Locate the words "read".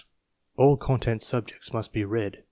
2.05-2.39